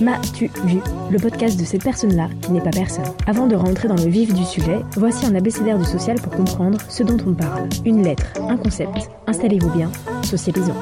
[0.00, 0.80] M'as-tu vu?
[1.10, 3.04] Le podcast de cette personne-là qui n'est pas personne.
[3.26, 6.78] Avant de rentrer dans le vif du sujet, voici un abécédaire du social pour comprendre
[6.88, 7.68] ce dont on parle.
[7.84, 9.10] Une lettre, un concept.
[9.26, 9.92] Installez-vous bien,
[10.22, 10.74] socialisons.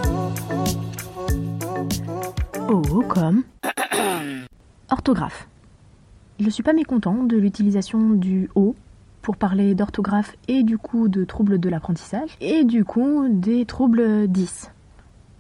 [2.69, 3.43] O comme
[4.89, 5.49] orthographe.
[6.41, 8.75] Je suis pas mécontent de l'utilisation du O
[9.23, 14.29] pour parler d'orthographe et du coup de troubles de l'apprentissage et du coup des troubles
[14.29, 14.71] 10.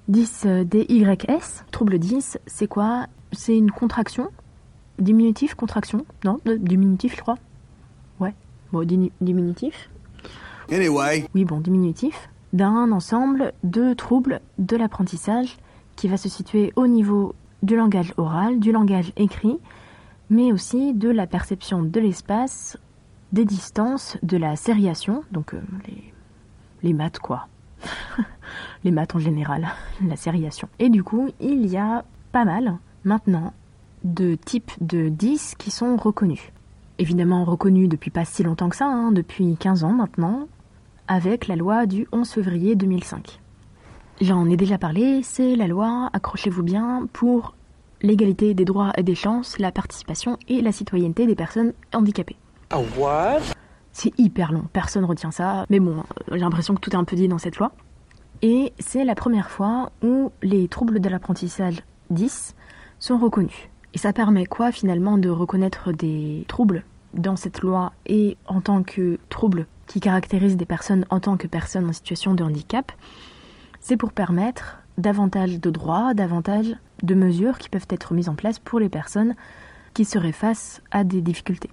[0.08, 3.06] 10 DYS, trouble 10, c'est quoi?
[3.32, 4.28] C'est une contraction?
[4.98, 6.04] Diminutif, contraction?
[6.24, 7.36] Non, diminutif, je crois.
[8.18, 8.34] Ouais,
[8.72, 9.90] bon, dimi- diminutif.
[10.72, 12.28] Anyway, Oui, bon, diminutif.
[12.52, 15.58] D'un ensemble de troubles de l'apprentissage
[15.96, 19.58] qui va se situer au niveau du langage oral, du langage écrit,
[20.30, 22.76] mais aussi de la perception de l'espace,
[23.32, 26.12] des distances, de la sériation, donc euh, les,
[26.82, 27.48] les maths quoi.
[28.84, 29.68] les maths en général,
[30.04, 30.68] la sériation.
[30.78, 33.52] Et du coup, il y a pas mal maintenant
[34.04, 36.52] de types de 10 qui sont reconnus.
[36.98, 40.48] Évidemment reconnus depuis pas si longtemps que ça, hein, depuis 15 ans maintenant,
[41.06, 43.40] avec la loi du 11 février 2005.
[44.20, 47.54] J'en ai déjà parlé, c'est la loi, accrochez-vous bien, pour
[48.02, 52.36] l'égalité des droits et des chances, la participation et la citoyenneté des personnes handicapées.
[53.92, 57.04] C'est hyper long, personne retient ça, mais bon, euh, j'ai l'impression que tout est un
[57.04, 57.72] peu dit dans cette loi.
[58.42, 62.54] Et c'est la première fois où les troubles de l'apprentissage 10
[63.00, 63.68] sont reconnus.
[63.94, 66.84] Et ça permet quoi finalement de reconnaître des troubles
[67.14, 71.46] dans cette loi et en tant que troubles qui caractérisent des personnes en tant que
[71.46, 72.92] personnes en situation de handicap?
[73.80, 78.58] C'est pour permettre davantage de droits, davantage de mesures qui peuvent être mises en place
[78.58, 79.34] pour les personnes
[79.94, 81.70] qui seraient face à des difficultés.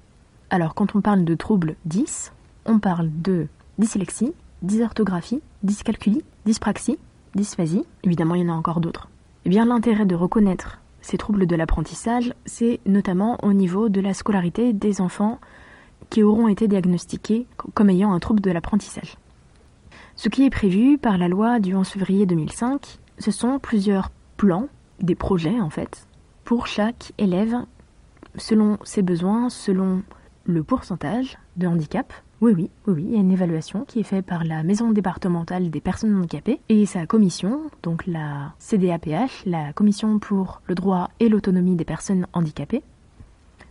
[0.50, 2.32] Alors quand on parle de troubles 10,
[2.66, 3.48] on parle de
[3.78, 6.98] dyslexie, dysorthographie, dyscalculie, dyspraxie,
[7.36, 9.10] dysphasie, évidemment il y en a encore d'autres.
[9.46, 14.16] Eh bien l'intérêt de reconnaître ces troubles de l'apprentissage, c'est notamment au niveau de la
[14.16, 15.40] scolarité des enfants
[16.10, 19.18] qui auront été diagnostiqués comme ayant un trouble de l'apprentissage.
[20.16, 24.68] Ce qui est prévu par la loi du 11 février 2005, ce sont plusieurs plans,
[25.02, 26.08] des projets en fait,
[26.44, 27.56] pour chaque élève
[28.38, 30.04] selon ses besoins, selon
[30.46, 32.14] le pourcentage de handicap.
[32.42, 34.92] Oui, oui, oui, oui, il y a une évaluation qui est faite par la Maison
[34.92, 41.10] départementale des personnes handicapées et sa commission, donc la CDAPH, la Commission pour le droit
[41.20, 42.84] et l'autonomie des personnes handicapées.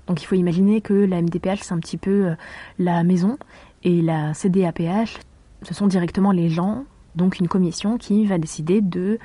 [0.06, 2.34] Donc il faut imaginer que la MDPH, c'est un petit peu euh,
[2.78, 3.38] la maison
[3.84, 5.20] et la CDAPH,
[5.62, 9.18] ce sont directement les gens, donc une commission qui va décider de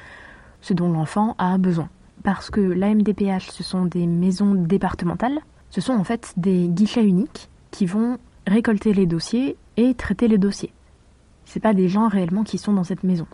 [0.62, 1.90] ce dont l'enfant a besoin.
[2.24, 5.40] Parce que la MDPH, ce sont des maisons départementales,
[5.70, 10.38] ce sont en fait des guichets uniques qui vont récolter les dossiers et traiter les
[10.38, 10.74] dossiers.
[11.46, 13.28] C'est pas des gens réellement qui sont dans cette maison.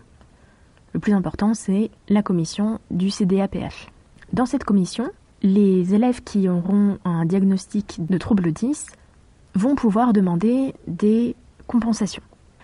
[0.92, 3.88] Le plus important, c'est la commission du CDAPH.
[4.32, 5.10] Dans cette commission,
[5.42, 8.86] les élèves qui auront un diagnostic de trouble 10
[9.54, 12.22] vont pouvoir demander des compensations.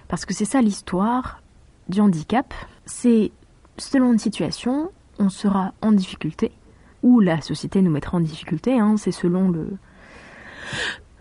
[0.09, 1.43] Parce que c'est ça l'histoire
[1.89, 2.53] du handicap.
[2.87, 3.33] C'est
[3.78, 6.53] selon une situation, on sera en difficulté,
[7.03, 9.77] ou la société nous mettra en difficulté, hein, c'est selon le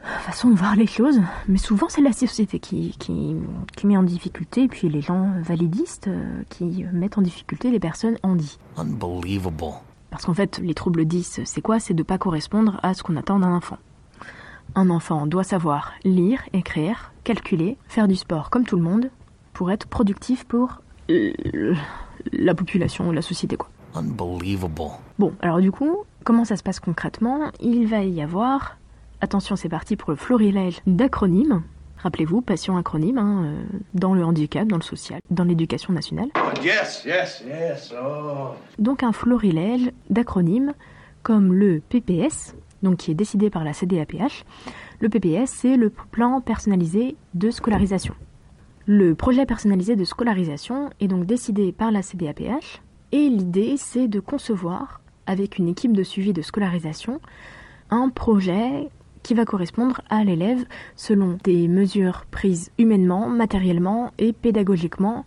[0.04, 3.36] façon de voir les choses, mais souvent c'est la société qui, qui,
[3.76, 7.80] qui met en difficulté, et puis les gens validistes euh, qui mettent en difficulté les
[7.80, 8.58] personnes handies.
[8.78, 9.74] unbelievable.
[10.10, 11.80] Parce qu'en fait, les troubles 10, c'est quoi?
[11.80, 13.78] C'est de pas correspondre à ce qu'on attend d'un enfant.
[14.76, 19.10] Un enfant doit savoir lire, écrire, calculer, faire du sport comme tout le monde,
[19.54, 21.74] pour être productif pour euh,
[22.32, 23.70] la population, la société, quoi.
[23.96, 24.92] Unbelievable.
[25.20, 27.52] Bon, alors du coup, comment ça se passe concrètement?
[27.60, 28.78] Il va y avoir,
[29.20, 31.64] attention c'est parti pour le florilège d'acronymes.
[31.98, 33.64] Rappelez-vous, passion acronyme, hein, euh,
[33.94, 36.30] dans le handicap, dans le social, dans l'éducation nationale.
[36.64, 37.94] Yes, yes, yes.
[37.94, 38.56] Oh.
[38.80, 40.74] Donc un florilège d'acronymes
[41.22, 44.46] comme le PPS, donc qui est décidé par la CDAPH.
[45.00, 48.16] Le PPS, c'est le plan personnalisé de scolarisation.
[48.94, 52.82] Le projet personnalisé de scolarisation est donc décidé par la CDAPH
[53.14, 57.22] et l'idée c'est de concevoir, avec une équipe de suivi de scolarisation,
[57.90, 58.90] un projet
[59.24, 60.66] qui va correspondre à l'élève
[60.98, 65.26] selon des mesures prises humainement, matériellement et pédagogiquement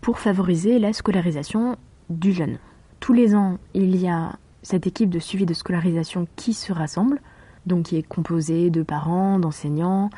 [0.00, 1.76] pour favoriser la scolarisation
[2.08, 2.56] du jeune.
[2.98, 7.20] Tous les ans, il y a cette équipe de suivi de scolarisation qui se rassemble,
[7.66, 10.08] donc qui est composée de parents, d'enseignants,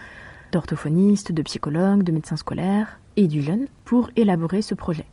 [0.53, 5.07] d'orthophonistes, de psychologues, de médecins scolaires et du jeune pour élaborer ce projet.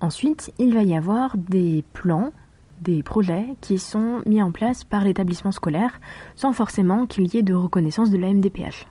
[0.00, 2.32] Ensuite, il va y avoir des plans,
[2.80, 6.00] des projets qui sont mis en place par l'établissement scolaire
[6.34, 8.86] sans forcément qu'il y ait de reconnaissance de la MDPH.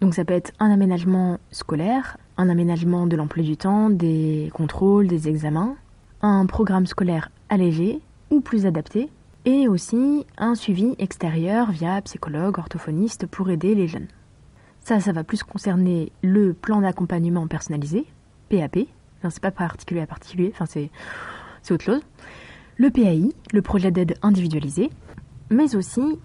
[0.00, 5.06] Donc ça peut être un aménagement scolaire, un aménagement de l'emploi du temps, des contrôles,
[5.06, 5.76] des examens,
[6.22, 9.10] un programme scolaire allégé ou plus adapté,
[9.44, 14.08] et aussi un suivi extérieur via psychologue, orthophoniste pour aider les jeunes.
[14.84, 18.04] Ça, ça va plus concerner le plan d'accompagnement personnalisé,
[18.50, 18.80] PAP.
[19.18, 20.90] Enfin, c'est pas particulier à particulier, enfin c'est,
[21.72, 22.02] autre chose.
[22.76, 24.90] Le PAI, le projet d'aide individualisé,
[25.48, 26.18] mais aussi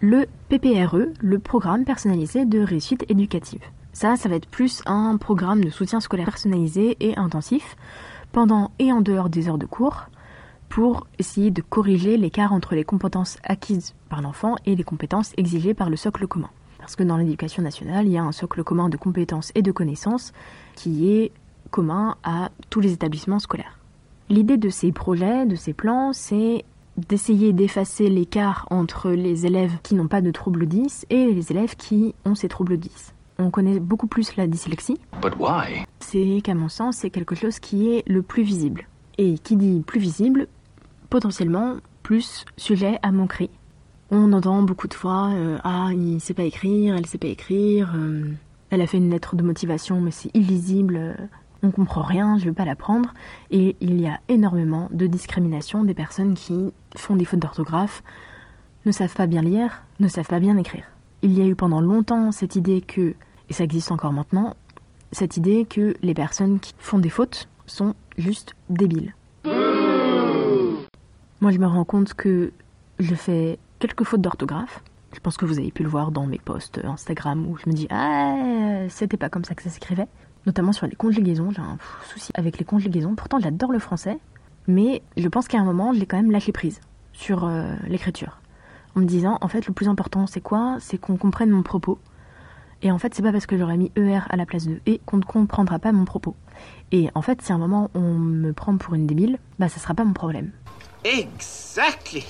[0.00, 3.60] le PPRE, le programme personnalisé de réussite éducative.
[3.92, 7.76] Ça, ça va être plus un programme de soutien scolaire personnalisé et intensif
[8.32, 10.06] pendant et en dehors des heures de cours
[10.70, 15.74] pour essayer de corriger l'écart entre les compétences acquises par l'enfant et les compétences exigées
[15.74, 16.48] par le socle commun.
[16.82, 19.70] Parce que dans l'éducation nationale, il y a un socle commun de compétences et de
[19.70, 20.32] connaissances
[20.74, 21.30] qui est
[21.70, 23.78] commun à tous les établissements scolaires.
[24.28, 26.64] L'idée de ces projets, de ces plans, c'est
[26.96, 31.76] d'essayer d'effacer l'écart entre les élèves qui n'ont pas de troubles 10 et les élèves
[31.76, 33.14] qui ont ces troubles 10.
[33.38, 34.98] On connaît beaucoup plus la dyslexie.
[36.00, 38.88] C'est qu'à mon sens, c'est quelque chose qui est le plus visible.
[39.18, 40.48] Et qui dit plus visible,
[41.10, 43.50] potentiellement plus sujet à mon cri.
[44.14, 47.94] On entend beaucoup de fois euh, Ah, il sait pas écrire, elle sait pas écrire,
[47.96, 48.30] euh,
[48.68, 51.14] elle a fait une lettre de motivation, mais c'est illisible, euh,
[51.62, 53.14] on comprend rien, je veux pas l'apprendre.
[53.50, 58.02] Et il y a énormément de discrimination des personnes qui font des fautes d'orthographe,
[58.84, 60.84] ne savent pas bien lire, ne savent pas bien écrire.
[61.22, 63.14] Il y a eu pendant longtemps cette idée que,
[63.48, 64.56] et ça existe encore maintenant,
[65.10, 69.14] cette idée que les personnes qui font des fautes sont juste débiles.
[71.40, 72.52] Moi, je me rends compte que
[72.98, 74.80] je fais quelques fautes d'orthographe.
[75.12, 77.74] Je pense que vous avez pu le voir dans mes posts Instagram où je me
[77.74, 80.06] dis ah c'était pas comme ça que ça s'écrivait.
[80.46, 83.16] Notamment sur les conjugaisons, j'ai un souci avec les conjugaisons.
[83.16, 84.18] Pourtant j'adore le français,
[84.68, 86.80] mais je pense qu'à un moment je l'ai quand même lâché prise
[87.12, 88.38] sur euh, l'écriture,
[88.94, 90.76] en me disant en fait le plus important c'est quoi?
[90.78, 91.98] C'est qu'on comprenne mon propos.
[92.82, 94.98] Et en fait c'est pas parce que j'aurais mis er à la place de e
[95.06, 96.36] qu'on ne comprendra pas mon propos.
[96.92, 99.80] Et en fait si à un moment on me prend pour une débile, bah ça
[99.80, 100.52] sera pas mon problème.
[101.04, 102.24] Exactly.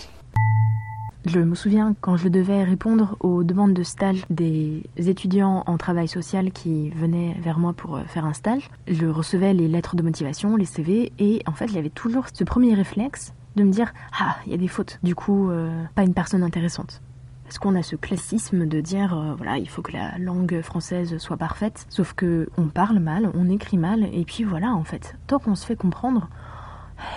[1.24, 6.08] Je me souviens quand je devais répondre aux demandes de stage des étudiants en travail
[6.08, 10.02] social qui venaient vers moi pour euh, faire un stage, je recevais les lettres de
[10.02, 14.36] motivation, les CV, et en fait, avait toujours ce premier réflexe de me dire Ah,
[14.46, 17.00] il y a des fautes, du coup, euh, pas une personne intéressante.
[17.44, 21.18] Parce qu'on a ce classisme de dire euh, voilà, il faut que la langue française
[21.18, 25.16] soit parfaite, sauf que on parle mal, on écrit mal, et puis voilà, en fait,
[25.28, 26.28] tant qu'on se fait comprendre,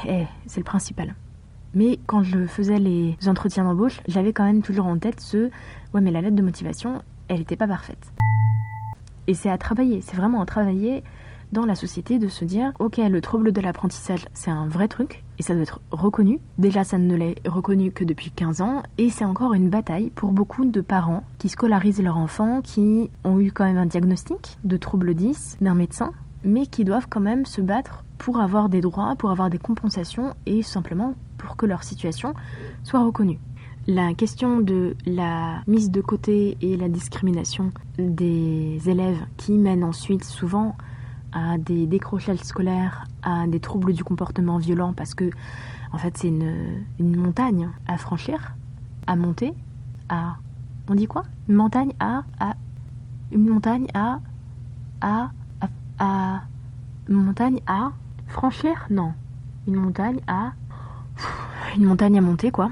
[0.08, 1.16] eh, c'est le principal.
[1.76, 5.50] Mais quand je faisais les entretiens d'embauche, j'avais quand même toujours en tête ce
[5.94, 8.12] ouais, mais la lettre de motivation, elle n'était pas parfaite.
[9.28, 11.04] Et c'est à travailler, c'est vraiment à travailler
[11.52, 15.24] dans la société de se dire ok, le trouble de l'apprentissage, c'est un vrai truc
[15.38, 16.40] et ça doit être reconnu.
[16.58, 20.32] Déjà, ça ne l'est reconnu que depuis 15 ans et c'est encore une bataille pour
[20.32, 24.78] beaucoup de parents qui scolarisent leurs enfants, qui ont eu quand même un diagnostic de
[24.78, 26.12] trouble 10 d'un médecin,
[26.46, 30.34] mais qui doivent quand même se battre pour avoir des droits, pour avoir des compensations
[30.46, 32.34] et simplement pour que leur situation
[32.84, 33.40] soit reconnue.
[33.88, 40.24] La question de la mise de côté et la discrimination des élèves qui mènent ensuite
[40.24, 40.76] souvent
[41.34, 45.30] à des décrochages scolaires, à des troubles du comportement violent parce que
[45.92, 48.56] en fait c'est une, montagne à franchir,
[49.06, 49.54] à monter,
[50.10, 50.38] à
[50.88, 51.24] on dit quoi?
[51.50, 52.54] Une montagne à à
[53.32, 54.20] une montagne à
[55.02, 55.30] à
[56.00, 56.42] à,
[57.08, 57.92] une montagne à
[58.28, 58.88] franchir?
[58.90, 59.14] Non,
[59.68, 60.54] une montagne à
[61.76, 62.72] une montagne à monter, quoi.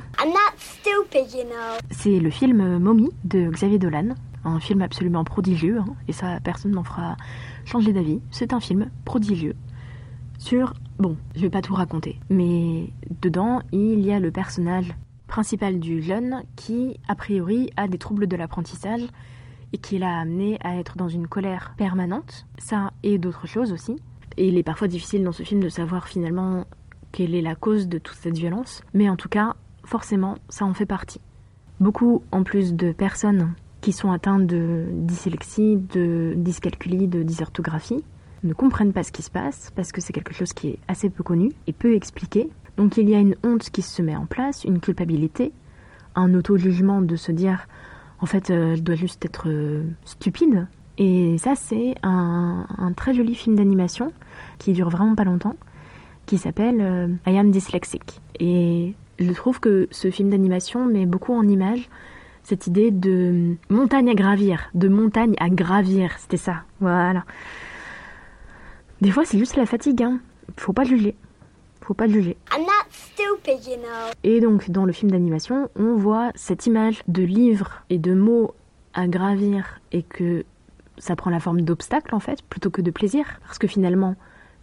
[1.91, 4.15] C'est le film Mommy de Xavier Dolan,
[4.45, 7.17] un film absolument prodigieux, hein, et ça, personne n'en fera
[7.65, 8.21] changer d'avis.
[8.31, 9.55] C'est un film prodigieux
[10.37, 10.73] sur.
[10.99, 12.89] Bon, je vais pas tout raconter, mais
[13.21, 14.93] dedans, il y a le personnage
[15.27, 19.01] principal du jeune qui, a priori, a des troubles de l'apprentissage
[19.73, 22.45] et qui l'a amené à être dans une colère permanente.
[22.57, 23.97] Ça et d'autres choses aussi.
[24.37, 26.65] Et il est parfois difficile dans ce film de savoir finalement
[27.11, 30.73] quelle est la cause de toute cette violence, mais en tout cas, forcément, ça en
[30.73, 31.21] fait partie.
[31.79, 38.03] Beaucoup, en plus de personnes qui sont atteintes de dyslexie, de dyscalculie, de dysorthographie,
[38.43, 41.09] ne comprennent pas ce qui se passe parce que c'est quelque chose qui est assez
[41.09, 42.49] peu connu et peu expliqué.
[42.77, 45.51] Donc il y a une honte qui se met en place, une culpabilité,
[46.15, 47.67] un auto-jugement de se dire
[48.23, 49.49] En fait, elle doit juste être
[50.05, 50.65] stupide.
[50.97, 54.13] Et ça, c'est un, un, très joli film d'animation
[54.59, 55.57] qui dure vraiment pas longtemps,
[56.25, 58.21] qui s'appelle I Am Dyslexic.
[58.39, 61.89] Et je trouve que ce film d'animation met beaucoup en image
[62.43, 67.23] cette idée de montagne à gravir, de montagne à gravir, c'était ça, voilà.
[69.01, 70.19] Des fois, c'est juste la fatigue, hein.
[70.57, 71.15] Faut pas juger.
[71.85, 72.37] Faut pas juger.
[72.93, 74.11] Stupid, you know.
[74.23, 78.53] Et donc, dans le film d'animation, on voit cette image de livres et de mots
[78.93, 80.45] à gravir et que
[80.97, 83.25] ça prend la forme d'obstacle en fait, plutôt que de plaisir.
[83.45, 84.15] Parce que finalement,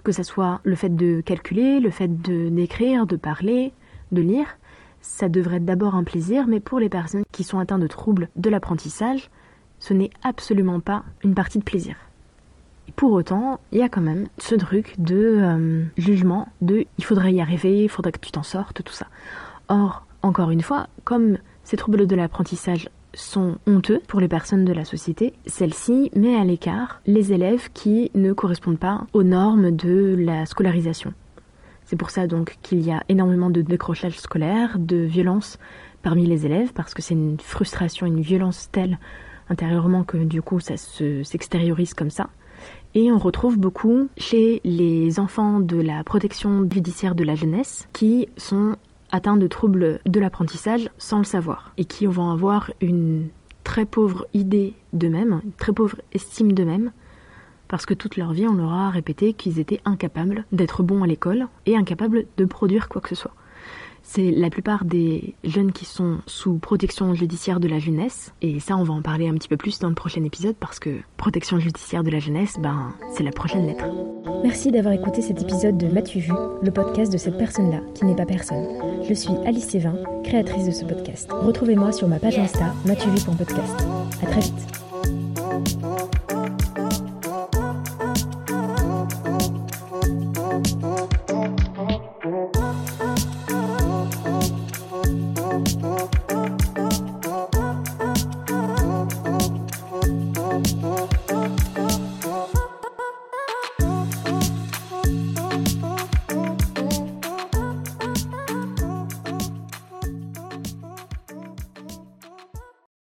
[0.04, 3.72] que ça soit le fait de calculer, le fait de d'écrire, de parler,
[4.12, 4.46] de lire,
[5.00, 8.28] ça devrait être d'abord un plaisir, mais pour les personnes qui sont atteintes de troubles
[8.36, 9.30] de l'apprentissage,
[9.78, 11.96] ce n'est absolument pas une partie de plaisir.
[12.96, 17.32] Pour autant, il y a quand même ce truc de euh, jugement, de il faudrait
[17.32, 19.06] y arriver, il faudrait que tu t'en sortes, tout ça.
[19.68, 24.72] Or, encore une fois, comme ces troubles de l'apprentissage sont honteux pour les personnes de
[24.72, 30.14] la société, celle-ci met à l'écart les élèves qui ne correspondent pas aux normes de
[30.18, 31.12] la scolarisation.
[31.84, 35.58] C'est pour ça donc qu'il y a énormément de décrochage scolaire, de violence
[36.02, 38.98] parmi les élèves, parce que c'est une frustration, une violence telle
[39.48, 42.28] intérieurement que du coup ça s'extériorise comme ça.
[42.94, 48.28] Et on retrouve beaucoup chez les enfants de la protection judiciaire de la jeunesse qui
[48.36, 48.76] sont
[49.12, 53.28] atteints de troubles de l'apprentissage sans le savoir et qui vont avoir une
[53.62, 56.90] très pauvre idée d'eux-mêmes, une très pauvre estime d'eux-mêmes
[57.68, 61.06] parce que toute leur vie, on leur a répété qu'ils étaient incapables d'être bons à
[61.06, 63.34] l'école et incapables de produire quoi que ce soit.
[64.12, 68.76] C'est la plupart des jeunes qui sont sous protection judiciaire de la jeunesse, et ça
[68.76, 71.60] on va en parler un petit peu plus dans le prochain épisode parce que protection
[71.60, 73.84] judiciaire de la jeunesse, ben c'est la prochaine lettre.
[74.42, 78.16] Merci d'avoir écouté cet épisode de M'as-tu vu, le podcast de cette personne-là qui n'est
[78.16, 78.66] pas personne.
[79.08, 81.30] Je suis Alice Sévin, créatrice de ce podcast.
[81.30, 83.86] Retrouvez-moi sur ma page Insta, m'as-tu vu podcast.
[84.24, 85.89] À très vite.